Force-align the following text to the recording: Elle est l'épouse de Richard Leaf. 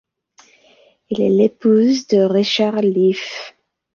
Elle 1.11 1.19
est 1.21 1.29
l'épouse 1.29 2.07
de 2.07 2.17
Richard 2.23 2.81
Leaf. 2.81 3.53